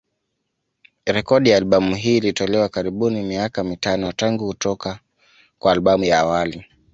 Rekodi 1.05 1.49
ya 1.49 1.57
albamu 1.57 1.95
hii 1.95 2.17
ilitolewa 2.17 2.69
karibuni 2.69 3.21
miaka 3.23 3.63
mitano 3.63 4.11
tangu 4.11 4.47
kutoka 4.47 4.99
kwa 5.59 5.71
albamu 5.71 6.03
ya 6.05 6.19
awali. 6.19 6.65